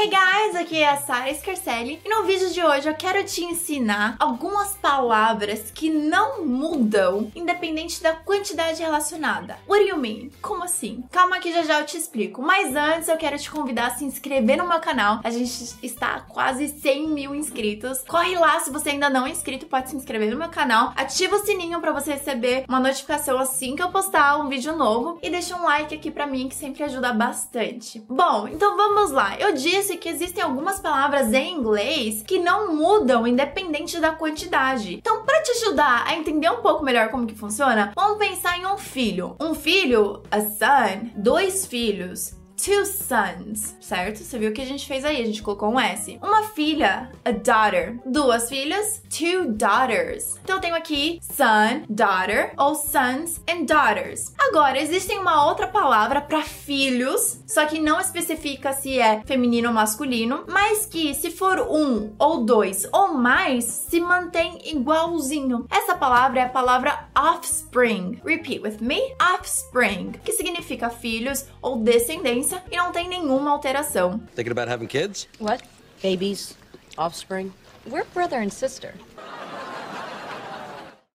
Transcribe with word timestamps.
Hey 0.00 0.10
guys, 0.10 0.54
aqui 0.54 0.78
é 0.78 0.90
a 0.90 0.96
Sara 0.96 1.34
Scarcelli 1.34 2.00
e 2.04 2.08
no 2.08 2.22
vídeo 2.22 2.50
de 2.50 2.62
hoje 2.62 2.88
eu 2.88 2.94
quero 2.94 3.24
te 3.24 3.42
ensinar 3.42 4.14
algumas 4.20 4.76
palavras 4.76 5.72
que 5.72 5.90
não 5.90 6.46
mudam 6.46 7.32
independente 7.34 8.00
da 8.00 8.14
quantidade 8.14 8.80
relacionada. 8.80 9.58
What 9.68 9.82
do 9.82 9.90
you 9.90 9.96
mean? 9.96 10.30
Como 10.40 10.62
assim? 10.62 11.02
Calma 11.10 11.40
que 11.40 11.52
já 11.52 11.64
já 11.64 11.80
eu 11.80 11.84
te 11.84 11.96
explico, 11.96 12.40
mas 12.40 12.76
antes 12.76 13.08
eu 13.08 13.16
quero 13.16 13.36
te 13.36 13.50
convidar 13.50 13.88
a 13.88 13.90
se 13.90 14.04
inscrever 14.04 14.56
no 14.56 14.68
meu 14.68 14.78
canal. 14.78 15.18
A 15.24 15.30
gente 15.30 15.74
está 15.82 16.20
quase 16.20 16.68
100 16.68 17.08
mil 17.08 17.34
inscritos. 17.34 18.04
Corre 18.06 18.38
lá 18.38 18.60
se 18.60 18.70
você 18.70 18.90
ainda 18.90 19.10
não 19.10 19.26
é 19.26 19.30
inscrito, 19.30 19.66
pode 19.66 19.90
se 19.90 19.96
inscrever 19.96 20.30
no 20.30 20.38
meu 20.38 20.48
canal. 20.48 20.92
Ativa 20.94 21.34
o 21.34 21.44
sininho 21.44 21.80
para 21.80 21.90
você 21.90 22.12
receber 22.12 22.66
uma 22.68 22.78
notificação 22.78 23.36
assim 23.36 23.74
que 23.74 23.82
eu 23.82 23.90
postar 23.90 24.36
um 24.36 24.48
vídeo 24.48 24.76
novo 24.76 25.18
e 25.20 25.28
deixa 25.28 25.56
um 25.56 25.64
like 25.64 25.92
aqui 25.92 26.08
para 26.08 26.24
mim 26.24 26.48
que 26.48 26.54
sempre 26.54 26.84
ajuda 26.84 27.12
bastante. 27.12 27.98
Bom, 28.08 28.46
então 28.46 28.76
vamos 28.76 29.10
lá. 29.10 29.36
Eu 29.40 29.54
disse 29.54 29.87
disse 29.88 29.96
que 29.96 30.08
existem 30.08 30.42
algumas 30.42 30.78
palavras 30.78 31.32
em 31.32 31.54
inglês 31.54 32.22
que 32.26 32.38
não 32.38 32.74
mudam 32.74 33.26
independente 33.26 33.98
da 33.98 34.12
quantidade. 34.12 34.96
Então, 34.96 35.24
para 35.24 35.42
te 35.42 35.50
ajudar 35.52 36.04
a 36.06 36.14
entender 36.14 36.50
um 36.50 36.60
pouco 36.60 36.84
melhor 36.84 37.08
como 37.08 37.26
que 37.26 37.34
funciona, 37.34 37.92
vamos 37.96 38.18
pensar 38.18 38.58
em 38.58 38.66
um 38.66 38.76
filho. 38.76 39.34
Um 39.40 39.54
filho, 39.54 40.22
a 40.30 40.40
son, 40.40 41.10
dois 41.16 41.66
filhos, 41.66 42.34
two 42.58 42.84
sons, 42.84 43.76
certo? 43.80 44.18
Você 44.18 44.38
viu 44.38 44.50
o 44.50 44.52
que 44.52 44.60
a 44.60 44.66
gente 44.66 44.86
fez 44.86 45.04
aí? 45.04 45.22
A 45.22 45.24
gente 45.24 45.42
colocou 45.42 45.70
um 45.70 45.78
S. 45.78 46.18
Uma 46.20 46.42
filha, 46.48 47.10
a 47.24 47.30
daughter. 47.30 47.98
Duas 48.04 48.48
filhas, 48.48 49.00
two 49.08 49.52
daughters. 49.52 50.36
Então 50.42 50.56
eu 50.56 50.60
tenho 50.60 50.74
aqui 50.74 51.20
son, 51.22 51.84
daughter 51.88 52.52
ou 52.58 52.74
sons 52.74 53.40
and 53.48 53.64
daughters. 53.64 54.34
Agora, 54.38 54.80
existe 54.80 55.12
uma 55.16 55.46
outra 55.46 55.68
palavra 55.68 56.20
para 56.20 56.42
filhos, 56.42 57.40
só 57.46 57.64
que 57.64 57.78
não 57.78 58.00
especifica 58.00 58.72
se 58.72 58.98
é 58.98 59.22
feminino 59.24 59.68
ou 59.68 59.74
masculino, 59.74 60.44
mas 60.48 60.84
que 60.84 61.14
se 61.14 61.30
for 61.30 61.60
um 61.60 62.12
ou 62.18 62.44
dois 62.44 62.88
ou 62.92 63.14
mais, 63.14 63.64
se 63.64 64.00
mantém 64.00 64.58
igualzinho. 64.64 65.66
Essa 65.70 65.94
palavra 65.94 66.40
é 66.40 66.44
a 66.44 66.48
palavra 66.48 67.08
offspring. 67.16 68.20
Repeat 68.24 68.60
with 68.62 68.78
me. 68.80 68.98
Offspring, 69.34 70.12
que 70.24 70.32
significa 70.32 70.90
filhos 70.90 71.46
ou 71.62 71.78
descendência 71.78 72.47
e 72.70 72.76
não 72.76 72.92
tem 72.92 73.08
nenhuma 73.08 73.50
alteração. 73.50 74.20
Thinking 74.34 74.52
about 74.52 74.70
having 74.70 74.86
kids? 74.86 75.28
What? 75.40 75.62
Babies? 76.02 76.56
Offspring? 76.96 77.52
We're 77.86 78.06
brother 78.12 78.40
and 78.40 78.50
sister. 78.50 78.94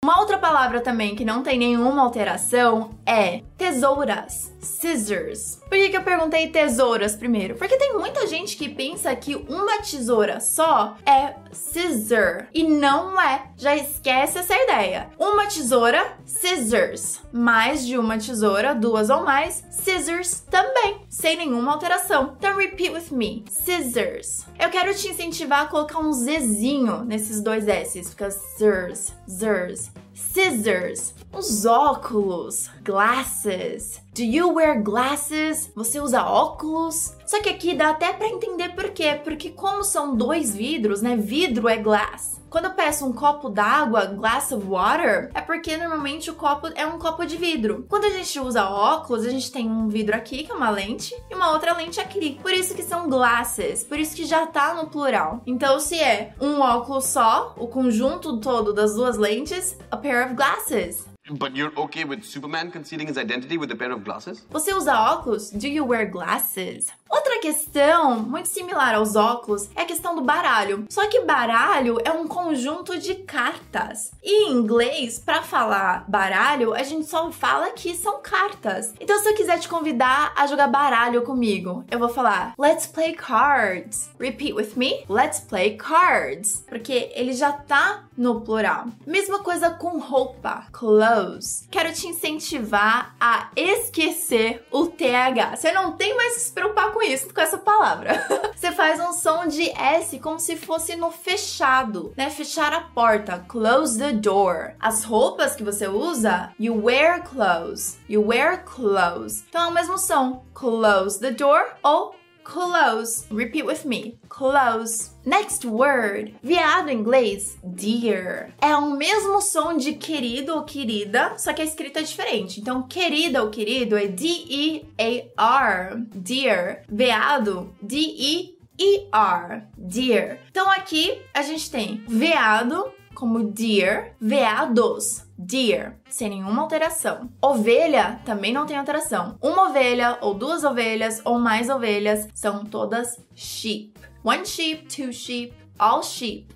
Uma 0.03 0.19
outra 0.19 0.37
palavra 0.37 0.81
também 0.81 1.15
que 1.15 1.23
não 1.23 1.41
tem 1.41 1.57
nenhuma 1.57 2.01
alteração 2.01 2.89
é 3.05 3.41
tesouras, 3.57 4.53
scissors. 4.59 5.61
Por 5.69 5.77
que, 5.77 5.87
que 5.87 5.95
eu 5.95 6.03
perguntei 6.03 6.49
tesouras 6.49 7.15
primeiro? 7.15 7.55
Porque 7.55 7.77
tem 7.77 7.97
muita 7.97 8.27
gente 8.27 8.57
que 8.57 8.67
pensa 8.67 9.15
que 9.15 9.33
uma 9.33 9.81
tesoura 9.81 10.41
só 10.41 10.97
é 11.05 11.35
scissor 11.53 12.47
e 12.53 12.65
não 12.65 13.19
é. 13.21 13.45
Já 13.55 13.77
esquece 13.77 14.39
essa 14.39 14.53
ideia. 14.53 15.09
Uma 15.17 15.45
tesoura, 15.45 16.17
scissors. 16.25 17.21
Mais 17.31 17.87
de 17.87 17.97
uma 17.97 18.17
tesoura, 18.17 18.75
duas 18.75 19.09
ou 19.09 19.23
mais, 19.23 19.63
scissors 19.71 20.41
também, 20.51 20.99
sem 21.07 21.37
nenhuma 21.37 21.71
alteração. 21.71 22.35
Então 22.37 22.57
repeat 22.57 22.91
with 22.91 23.15
me. 23.15 23.45
Scissors. 23.49 24.45
Eu 24.59 24.69
quero 24.69 24.93
te 24.93 25.07
incentivar 25.07 25.61
a 25.61 25.67
colocar 25.67 25.99
um 25.99 26.11
Zzinho 26.11 27.05
nesses 27.05 27.41
dois 27.41 27.65
S's, 27.69 28.09
fica 28.09 28.29
zers, 28.29 29.13
zers 29.29 29.92
scissors, 30.13 31.13
os 31.31 31.65
óculos, 31.65 32.69
glasses. 32.83 34.01
Do 34.15 34.21
you 34.21 34.53
wear 34.53 34.79
glasses? 34.79 35.71
Você 35.75 35.99
usa 35.99 36.23
óculos? 36.23 37.15
Só 37.25 37.41
que 37.41 37.49
aqui 37.49 37.73
dá 37.73 37.89
até 37.89 38.13
para 38.13 38.27
entender 38.27 38.69
por 38.75 38.91
quê, 38.91 39.19
porque 39.23 39.49
como 39.49 39.83
são 39.83 40.15
dois 40.15 40.55
vidros, 40.55 41.01
né? 41.01 41.15
Vidro 41.15 41.67
é 41.67 41.77
glass. 41.77 42.39
Quando 42.47 42.65
eu 42.65 42.73
peço 42.75 43.07
um 43.07 43.11
copo 43.11 43.49
d'água, 43.49 44.05
glass 44.05 44.51
of 44.51 44.67
water, 44.67 45.31
é 45.33 45.41
porque 45.41 45.75
normalmente 45.77 46.29
o 46.29 46.35
copo 46.35 46.67
é 46.75 46.85
um 46.85 46.99
copo 46.99 47.25
de 47.25 47.37
vidro. 47.37 47.87
Quando 47.89 48.05
a 48.05 48.11
gente 48.11 48.39
usa 48.39 48.69
óculos, 48.69 49.25
a 49.25 49.29
gente 49.31 49.51
tem 49.51 49.67
um 49.67 49.87
vidro 49.87 50.15
aqui, 50.15 50.43
que 50.43 50.51
é 50.51 50.55
uma 50.55 50.69
lente, 50.69 51.19
e 51.31 51.33
uma 51.33 51.51
outra 51.51 51.75
lente 51.75 51.99
aqui. 51.99 52.37
Por 52.39 52.53
isso 52.53 52.75
que 52.75 52.83
são 52.83 53.09
glasses, 53.09 53.83
por 53.83 53.97
isso 53.97 54.15
que 54.15 54.25
já 54.25 54.45
tá 54.45 54.75
no 54.75 54.91
plural. 54.91 55.41
Então, 55.47 55.79
se 55.79 55.99
é 55.99 56.35
um 56.39 56.59
óculos 56.61 57.05
só, 57.05 57.55
o 57.57 57.67
conjunto 57.67 58.39
todo 58.39 58.73
das 58.73 58.93
duas 58.93 59.17
lentes, 59.17 59.75
a 59.89 59.97
pair 59.97 60.27
of 60.27 60.35
glasses. 60.35 61.11
But 61.29 61.55
you're 61.55 61.71
okay 61.77 62.03
with 62.03 62.25
Superman 62.25 62.69
concealing 62.69 63.07
his 63.07 63.17
identity 63.17 63.57
with 63.57 63.71
a 63.71 63.75
pair 63.77 63.93
of 63.93 64.03
glasses? 64.03 64.45
Você 64.51 64.73
usa 64.73 64.93
óculos? 64.93 65.51
Do 65.51 65.69
you 65.69 65.85
wear 65.85 66.05
glasses? 66.05 66.87
Outra 67.09 67.39
questão 67.39 68.19
muito 68.19 68.49
similar 68.49 68.95
aos 68.95 69.15
óculos 69.15 69.69
é 69.75 69.83
a 69.83 69.85
questão 69.85 70.15
do 70.15 70.21
baralho. 70.21 70.85
Só 70.89 71.07
que 71.07 71.21
baralho 71.21 71.97
é 72.03 72.11
um 72.11 72.27
conjunto 72.27 72.97
de 72.97 73.15
cartas. 73.15 74.11
E 74.21 74.47
em 74.47 74.51
inglês, 74.51 75.19
para 75.19 75.43
falar 75.43 76.03
baralho, 76.09 76.73
a 76.73 76.81
gente 76.83 77.05
só 77.05 77.31
fala 77.31 77.69
que 77.69 77.95
são 77.95 78.19
cartas. 78.19 78.93
Então, 78.99 79.17
se 79.19 79.29
eu 79.29 79.35
quiser 79.35 79.59
te 79.59 79.69
convidar 79.69 80.33
a 80.35 80.47
jogar 80.47 80.67
baralho 80.67 81.21
comigo, 81.21 81.85
eu 81.89 81.99
vou 81.99 82.09
falar 82.09 82.53
Let's 82.57 82.87
play 82.87 83.13
cards. 83.13 84.09
Repeat 84.19 84.53
with 84.53 84.75
me. 84.75 85.05
Let's 85.07 85.39
play 85.39 85.77
cards. 85.77 86.65
Porque 86.67 87.11
ele 87.13 87.33
já 87.33 87.53
tá 87.53 88.05
no 88.17 88.41
plural. 88.41 88.87
Mesma 89.05 89.39
coisa 89.39 89.69
com 89.71 89.99
roupa. 89.99 90.67
Clothes. 90.71 91.67
Quero 91.69 91.93
te 91.93 92.07
incentivar 92.07 93.15
a 93.19 93.49
esquecer 93.55 94.65
o 94.71 94.87
TH. 94.87 95.55
Você 95.55 95.71
não 95.71 95.93
tem 95.93 96.15
mais 96.15 96.35
que 96.35 96.41
se 96.41 96.51
preocupar 96.51 96.91
com 96.91 97.01
isso, 97.01 97.33
com 97.33 97.41
essa 97.41 97.57
palavra. 97.57 98.25
Você 98.55 98.71
faz 98.71 98.99
um 98.99 99.13
som 99.13 99.47
de 99.47 99.69
S 99.71 100.19
como 100.19 100.39
se 100.39 100.55
fosse 100.55 100.95
no 100.95 101.11
fechado, 101.11 102.13
né? 102.15 102.29
Fechar 102.29 102.73
a 102.73 102.81
porta. 102.81 103.43
Close 103.47 103.97
the 103.99 104.13
door. 104.13 104.73
As 104.79 105.03
roupas 105.03 105.55
que 105.55 105.63
você 105.63 105.87
usa, 105.87 106.51
you 106.59 106.75
wear 106.81 107.23
clothes. 107.23 107.99
You 108.07 108.25
wear 108.27 108.63
clothes. 108.63 109.43
Então 109.49 109.65
é 109.65 109.67
o 109.67 109.73
mesmo 109.73 109.97
som. 109.97 110.45
Close 110.53 111.19
the 111.19 111.31
door 111.31 111.61
ou 111.83 112.15
Close. 112.43 113.25
Repeat 113.31 113.65
with 113.65 113.85
me. 113.85 114.17
Close. 114.29 115.11
Next 115.25 115.65
word. 115.65 116.35
Viado 116.43 116.89
em 116.89 116.99
inglês, 116.99 117.57
dear. 117.63 118.53
É 118.61 118.75
o 118.75 118.91
mesmo 118.91 119.41
som 119.41 119.77
de 119.77 119.93
querido 119.93 120.53
ou 120.53 120.63
querida, 120.63 121.37
só 121.37 121.53
que 121.53 121.61
a 121.61 121.65
escrita 121.65 121.99
é 121.99 122.03
diferente. 122.03 122.59
Então, 122.59 122.83
querida 122.83 123.41
ou 123.43 123.49
querido 123.49 123.95
é 123.95 124.07
D-E-A-R. 124.07 125.95
Dear. 126.13 126.83
Veado, 126.89 127.73
D-E-E-R. 127.81 129.63
Dear. 129.77 130.39
Então, 130.49 130.69
aqui 130.69 131.21
a 131.33 131.41
gente 131.41 131.71
tem 131.71 132.03
veado 132.07 132.91
como 133.23 133.41
deer, 133.41 134.17
veados, 134.19 135.23
deer, 135.37 135.95
sem 136.09 136.27
nenhuma 136.27 136.61
alteração. 136.61 137.29
Ovelha 137.41 138.19
também 138.25 138.51
não 138.51 138.65
tem 138.65 138.75
alteração. 138.75 139.37
Uma 139.41 139.69
ovelha 139.69 140.17
ou 140.19 140.33
duas 140.33 140.65
ovelhas 140.65 141.21
ou 141.23 141.39
mais 141.39 141.69
ovelhas 141.69 142.27
são 142.33 142.65
todas 142.65 143.17
sheep. 143.33 143.93
One 144.25 144.45
sheep, 144.45 144.93
two 144.93 145.13
sheep, 145.13 145.53
all 145.79 146.03
sheep. 146.03 146.47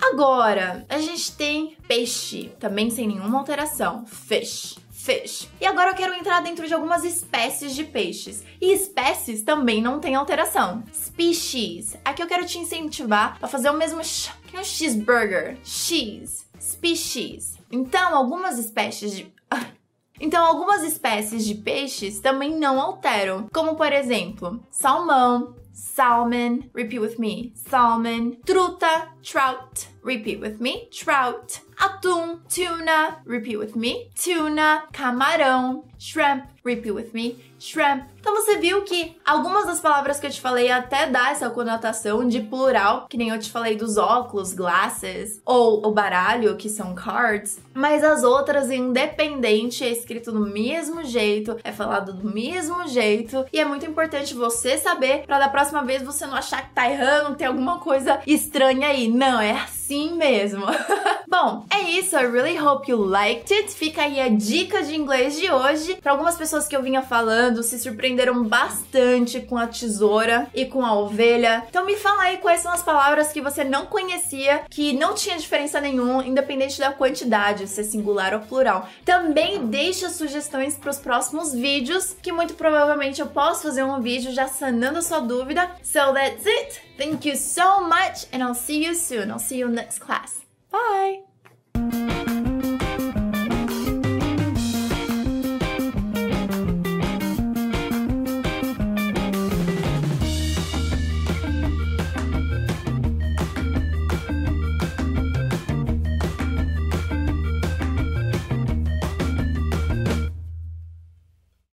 Agora, 0.00 0.86
a 0.88 0.98
gente 0.98 1.32
tem 1.32 1.76
peixe, 1.88 2.52
também 2.60 2.88
sem 2.88 3.08
nenhuma 3.08 3.36
alteração. 3.36 4.06
Fish 4.06 4.78
fish. 5.08 5.48
E 5.58 5.64
agora 5.64 5.90
eu 5.90 5.94
quero 5.94 6.12
entrar 6.12 6.42
dentro 6.42 6.66
de 6.66 6.74
algumas 6.74 7.02
espécies 7.02 7.74
de 7.74 7.82
peixes. 7.82 8.44
E 8.60 8.72
espécies 8.74 9.42
também 9.42 9.80
não 9.80 9.98
tem 9.98 10.14
alteração. 10.14 10.84
Species. 11.18 11.96
Aqui 12.04 12.22
eu 12.22 12.28
quero 12.28 12.46
te 12.46 12.58
incentivar 12.58 13.38
a 13.42 13.48
fazer 13.48 13.68
o 13.70 13.76
mesmo 13.76 14.04
sh, 14.04 14.30
que 14.46 14.56
é 14.56 14.60
um 14.60 14.64
cheeseburger. 14.64 15.58
Cheese. 15.64 16.44
Species. 16.60 17.56
Então, 17.72 18.14
algumas 18.14 18.56
espécies 18.56 19.16
de 19.16 19.32
então, 20.20 20.46
algumas 20.46 20.84
espécies 20.84 21.44
de 21.44 21.56
peixes 21.56 22.20
também 22.20 22.56
não 22.56 22.80
alteram, 22.80 23.48
como 23.52 23.74
por 23.74 23.92
exemplo, 23.92 24.64
salmão, 24.70 25.56
salmon, 25.72 26.60
repeat 26.72 27.00
with 27.00 27.16
me, 27.18 27.52
salmon, 27.56 28.36
truta, 28.46 29.08
trout, 29.20 29.88
repeat 30.04 30.40
with 30.40 30.58
me, 30.60 30.88
trout, 30.90 31.62
atum, 31.78 32.38
tuna, 32.48 33.18
repeat 33.26 33.56
with 33.56 33.76
me, 33.76 34.10
tuna, 34.14 34.84
camarão, 34.92 35.84
shrimp, 35.98 36.44
repeat 36.64 36.92
with 36.92 37.10
me, 37.14 37.38
shrimp. 37.58 38.04
Então 38.20 38.34
você 38.34 38.58
viu 38.58 38.82
que 38.82 39.16
algumas 39.24 39.66
das 39.66 39.80
palavras 39.80 40.18
que 40.18 40.26
eu 40.26 40.30
te 40.30 40.40
falei 40.40 40.70
até 40.70 41.06
dá 41.06 41.30
essa 41.30 41.48
conotação 41.50 42.26
de 42.26 42.40
plural, 42.40 43.06
que 43.08 43.16
nem 43.16 43.30
eu 43.30 43.38
te 43.38 43.50
falei 43.50 43.76
dos 43.76 43.96
óculos, 43.96 44.52
glasses, 44.52 45.40
ou 45.44 45.86
o 45.86 45.90
baralho, 45.92 46.56
que 46.56 46.68
são 46.68 46.94
cards, 46.94 47.58
mas 47.72 48.02
as 48.02 48.22
outras, 48.22 48.70
independente, 48.70 49.84
é 49.84 49.90
escrito 49.90 50.32
do 50.32 50.40
mesmo 50.40 51.04
jeito, 51.04 51.56
é 51.62 51.72
falado 51.72 52.12
do 52.12 52.28
mesmo 52.28 52.86
jeito, 52.88 53.46
e 53.52 53.60
é 53.60 53.64
muito 53.64 53.86
importante 53.86 54.34
você 54.34 54.76
saber 54.76 55.24
para 55.26 55.38
da 55.38 55.48
próxima 55.48 55.82
vez 55.84 56.02
você 56.02 56.26
não 56.26 56.34
achar 56.34 56.62
que 56.62 56.74
tá 56.74 56.90
errando, 56.90 57.36
tem 57.36 57.46
alguma 57.46 57.78
coisa 57.78 58.20
estranha 58.26 58.88
aí. 58.88 59.08
Não, 59.08 59.40
é 59.40 59.52
assim 59.52 60.16
mesmo. 60.16 60.64
Bom, 61.30 61.66
é 61.68 61.82
isso. 61.90 62.16
I 62.16 62.24
really 62.24 62.58
hope 62.58 62.90
you 62.90 62.96
liked 63.04 63.52
it. 63.52 63.70
Fica 63.70 64.02
aí 64.02 64.18
a 64.18 64.30
dica 64.30 64.82
de 64.82 64.96
inglês 64.96 65.38
de 65.38 65.52
hoje. 65.52 65.96
Para 65.96 66.12
algumas 66.12 66.36
pessoas 66.36 66.66
que 66.66 66.74
eu 66.74 66.82
vinha 66.82 67.02
falando 67.02 67.62
se 67.62 67.78
surpreenderam 67.78 68.42
bastante 68.42 69.38
com 69.42 69.58
a 69.58 69.66
tesoura 69.66 70.48
e 70.54 70.64
com 70.64 70.82
a 70.82 70.98
ovelha. 70.98 71.64
Então 71.68 71.84
me 71.84 71.96
fala 71.96 72.22
aí 72.22 72.38
quais 72.38 72.62
são 72.62 72.72
as 72.72 72.82
palavras 72.82 73.30
que 73.30 73.42
você 73.42 73.62
não 73.62 73.84
conhecia, 73.84 74.62
que 74.70 74.94
não 74.94 75.14
tinha 75.14 75.36
diferença 75.36 75.82
nenhuma, 75.82 76.26
independente 76.26 76.80
da 76.80 76.92
quantidade, 76.92 77.68
se 77.68 77.82
é 77.82 77.84
singular 77.84 78.32
ou 78.32 78.40
plural. 78.40 78.88
Também 79.04 79.66
deixa 79.66 80.08
sugestões 80.08 80.76
para 80.76 80.90
os 80.90 80.98
próximos 80.98 81.52
vídeos, 81.52 82.16
que 82.22 82.32
muito 82.32 82.54
provavelmente 82.54 83.20
eu 83.20 83.26
posso 83.26 83.64
fazer 83.64 83.82
um 83.82 84.00
vídeo 84.00 84.32
já 84.32 84.48
sanando 84.48 85.02
sua 85.02 85.20
dúvida. 85.20 85.70
So 85.82 86.14
that's 86.14 86.46
it. 86.46 86.80
Thank 86.96 87.28
you 87.28 87.36
so 87.36 87.82
much 87.82 88.26
and 88.32 88.38
I'll 88.38 88.54
see 88.54 88.86
you 88.86 88.94
soon. 88.94 89.30
I'll 89.30 89.38
see 89.38 89.58
you 89.58 89.68
next 89.68 90.00
class. 90.00 90.47
Bye. 90.70 91.27